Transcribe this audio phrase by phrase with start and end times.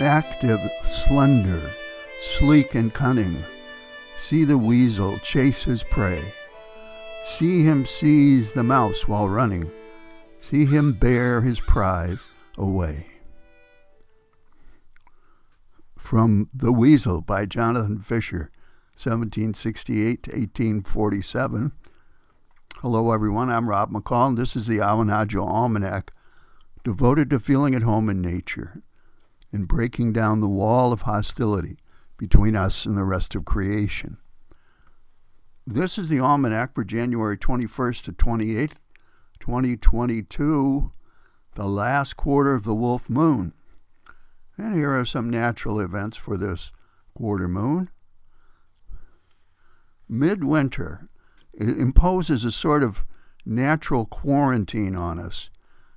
[0.00, 1.72] active, slender,
[2.20, 3.42] sleek, and cunning.
[4.16, 6.32] See the weasel chase his prey.
[7.24, 9.70] See him seize the mouse while running.
[10.40, 12.24] See him bear his prize
[12.56, 13.06] away.
[15.96, 18.50] From The Weasel by Jonathan Fisher,
[18.94, 21.72] 1768 to 1847.
[22.76, 23.50] Hello, everyone.
[23.50, 26.12] I'm Rob McCall, and this is the Awanadjo Almanac,
[26.82, 28.82] devoted to feeling at home in nature
[29.52, 31.78] and breaking down the wall of hostility
[32.16, 34.18] between us and the rest of creation.
[35.66, 38.74] This is the Almanac for January 21st to 28th,
[39.40, 40.92] 2022,
[41.54, 43.52] the last quarter of the Wolf Moon.
[44.56, 46.72] And here are some natural events for this
[47.14, 47.90] quarter moon.
[50.08, 51.04] Midwinter.
[51.52, 53.04] It imposes a sort of
[53.44, 55.50] natural quarantine on us,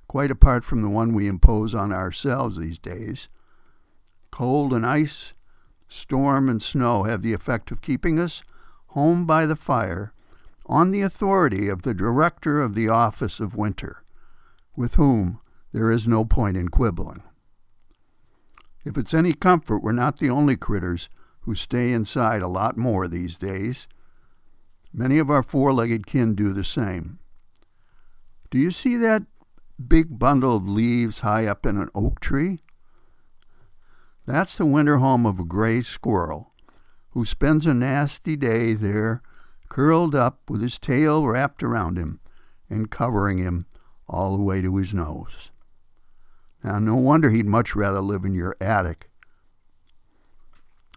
[0.08, 3.28] quite apart from the one we impose on ourselves these days.
[4.32, 5.34] Cold and ice,
[5.88, 8.42] storm and snow have the effect of keeping us
[8.88, 10.12] home by the fire
[10.66, 14.02] on the authority of the director of the office of winter,
[14.74, 15.38] with whom
[15.72, 17.22] there is no point in quibbling.
[18.84, 21.08] If it's any comfort, we're not the only critters
[21.40, 23.86] who stay inside a lot more these days.
[24.92, 27.18] Many of our four legged kin do the same.
[28.50, 29.24] Do you see that
[29.88, 32.60] big bundle of leaves high up in an oak tree?
[34.26, 36.52] That's the winter home of a gray squirrel
[37.10, 39.22] who spends a nasty day there,
[39.68, 42.20] curled up with his tail wrapped around him
[42.70, 43.66] and covering him
[44.08, 45.50] all the way to his nose.
[46.62, 49.10] Now, no wonder he'd much rather live in your attic.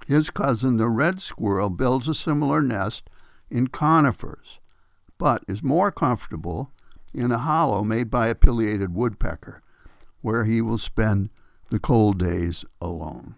[0.05, 3.09] His cousin, the red squirrel, builds a similar nest
[3.49, 4.59] in conifers,
[5.17, 6.71] but is more comfortable
[7.13, 9.63] in a hollow made by a pileated woodpecker,
[10.21, 11.29] where he will spend
[11.69, 13.35] the cold days alone.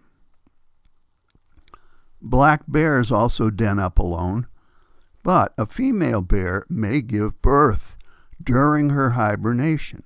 [2.20, 4.46] Black bears also den up alone,
[5.22, 7.96] but a female bear may give birth
[8.42, 10.02] during her hibernation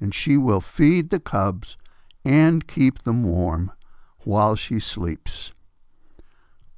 [0.00, 1.76] and she will feed the cubs
[2.24, 3.72] and keep them warm
[4.20, 5.52] while she sleeps,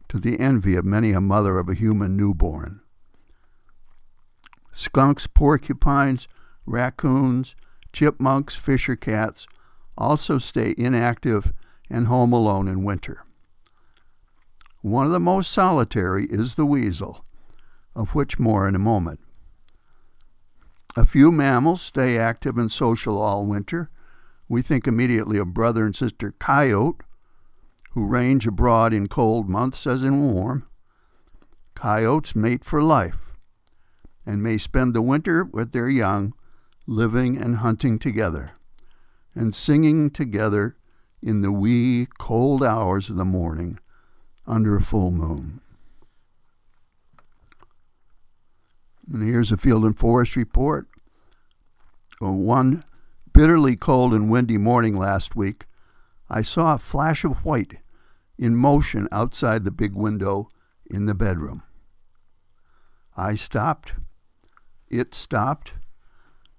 [0.08, 2.80] to the envy of many a mother of a human newborn.
[4.72, 6.28] Skunks, porcupines,
[6.66, 7.54] raccoons,
[7.92, 9.46] chipmunks, fisher cats
[9.96, 11.52] also stay inactive
[11.88, 13.24] and home alone in winter.
[14.82, 17.24] One of the most solitary is the weasel,
[17.94, 19.20] of which more in a moment.
[20.96, 23.90] A few mammals stay active and social all winter.
[24.48, 27.02] We think immediately of brother and sister coyote,
[27.92, 30.64] who range abroad in cold months as in warm.
[31.74, 33.26] Coyotes mate for life
[34.24, 36.34] and may spend the winter with their young,
[36.86, 38.52] living and hunting together,
[39.36, 40.76] and singing together
[41.22, 43.78] in the wee, cold hours of the morning
[44.46, 45.60] under a full moon.
[49.12, 50.88] And here's a field and forest report.
[52.20, 52.82] On One
[53.32, 55.66] bitterly cold and windy morning last week,
[56.30, 57.76] I saw a flash of white
[58.38, 60.48] in motion outside the big window
[60.86, 61.62] in the bedroom.
[63.16, 63.92] I stopped,
[64.88, 65.74] it stopped,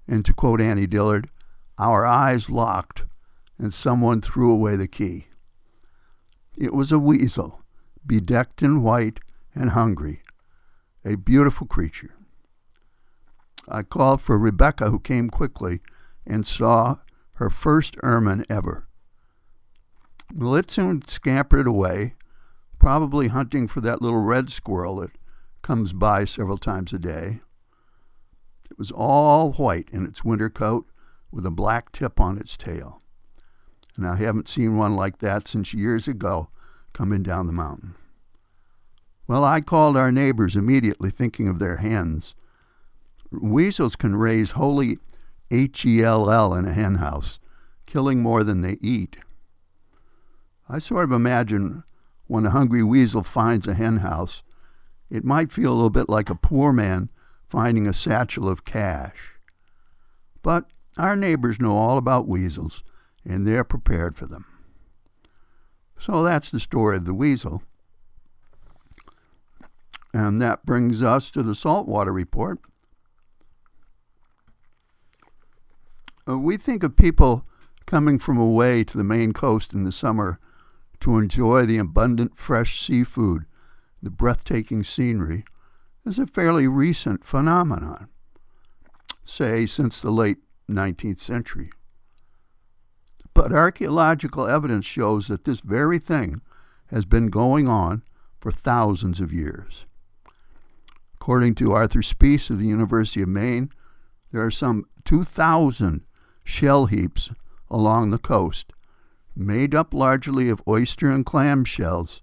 [0.08, 1.30] and to quote Annie Dillard,
[1.78, 3.06] our eyes locked,
[3.58, 5.28] and someone threw away the key.
[6.58, 7.62] It was a weasel,
[8.06, 9.20] bedecked in white
[9.54, 10.22] and hungry,
[11.06, 12.16] a beautiful creature.
[13.68, 15.82] I called for Rebecca, who came quickly
[16.26, 16.98] and saw
[17.36, 18.88] her first ermine ever.
[20.68, 22.16] Soon scampered away,
[22.80, 25.12] probably hunting for that little red squirrel that
[25.62, 27.40] comes by several times a day.
[28.70, 30.88] It was all white in its winter coat
[31.32, 33.02] with a black tip on its tail.
[33.96, 36.50] And I haven't seen one like that since years ago
[36.94, 37.96] coming down the mountain.
[39.28, 42.34] Well, I called our neighbors immediately, thinking of their hens
[43.32, 45.00] Weasels can raise holy
[45.52, 47.40] H E L L in a hen house,
[47.86, 49.18] killing more than they eat.
[50.70, 51.84] I sort of imagine
[52.28, 54.44] when a hungry weasel finds a hen house,
[55.10, 57.10] it might feel a little bit like a poor man
[57.48, 59.34] finding a satchel of cash.
[60.42, 60.66] But
[60.98, 62.84] our neighbors know all about weasels,
[63.26, 64.46] and they're prepared for them.
[65.98, 67.64] So that's the story of the weasel.
[70.14, 72.60] And that brings us to the saltwater report.
[76.28, 77.46] Uh, we think of people
[77.86, 80.40] coming from away to the Maine coast in the summer
[81.00, 83.46] to enjoy the abundant fresh seafood,
[84.02, 85.46] the breathtaking scenery,
[86.06, 88.08] as a fairly recent phenomenon,
[89.24, 91.72] say since the late 19th century.
[93.34, 96.42] But archaeological evidence shows that this very thing
[96.88, 98.04] has been going on
[98.40, 99.86] for thousands of years.
[101.16, 103.70] According to Arthur Spiess of the University of Maine,
[104.32, 106.04] there are some 2,000
[106.44, 107.30] shell heaps
[107.70, 108.74] along the coast,
[109.36, 112.22] made up largely of oyster and clam shells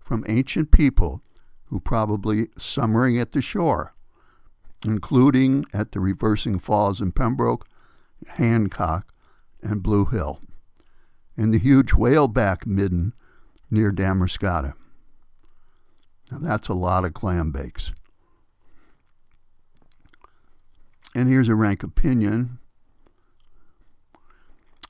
[0.00, 1.22] from ancient people
[1.66, 3.92] who probably summering at the shore,
[4.84, 7.66] including at the Reversing Falls in Pembroke,
[8.26, 9.12] Hancock,
[9.62, 10.40] and Blue Hill,
[11.36, 13.12] and the huge whaleback midden
[13.70, 14.74] near Damariscotta.
[16.30, 17.92] Now that's a lot of clam bakes.
[21.14, 22.58] And here's a rank opinion.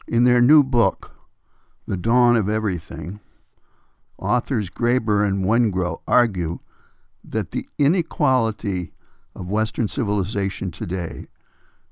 [0.08, 1.12] In their new book,
[1.86, 3.20] The Dawn of Everything,
[4.18, 6.58] authors Graeber and Wengrow argue
[7.22, 8.92] that the inequality
[9.34, 11.26] of Western civilization today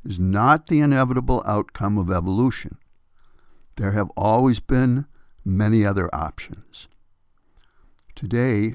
[0.05, 2.79] is not the inevitable outcome of evolution.
[3.77, 5.07] There have always been
[5.45, 6.89] many other options.
[8.15, 8.75] Today,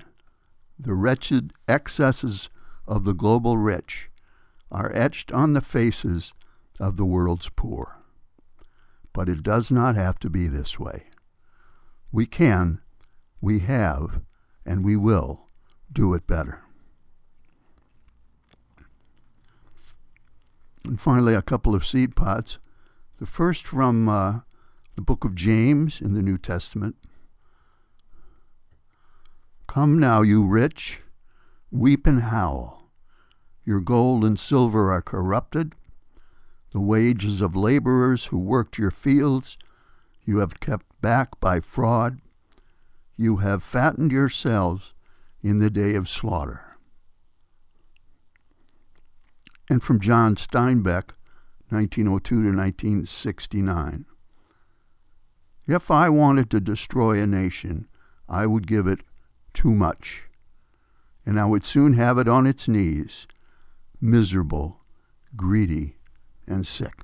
[0.78, 2.50] the wretched excesses
[2.88, 4.10] of the global rich
[4.72, 6.34] are etched on the faces
[6.80, 7.98] of the world's poor.
[9.14, 11.06] But it does not have to be this way.
[12.12, 12.81] We can,
[13.42, 14.22] we have,
[14.66, 15.48] and we will
[15.92, 16.62] do it better.
[20.89, 22.57] And finally, a couple of seed pots.
[23.19, 24.39] The first from uh,
[24.95, 26.95] the book of James in the New Testament.
[29.68, 31.01] Come now, you rich,
[31.69, 32.89] weep and howl.
[33.63, 35.75] Your gold and silver are corrupted.
[36.71, 39.59] The wages of laborers who worked your fields
[40.25, 42.19] you have kept back by fraud.
[43.15, 44.94] You have fattened yourselves
[45.44, 46.69] in the day of slaughter.
[49.69, 51.12] And from John Steinbeck,
[51.69, 54.06] 1902 to 1969.
[55.68, 57.88] If I wanted to destroy a nation,
[58.27, 59.01] I would give it
[59.54, 60.24] too much,
[61.25, 63.27] and I would soon have it on its knees,
[64.01, 64.81] miserable,
[65.36, 65.98] greedy,
[66.48, 67.04] and sick.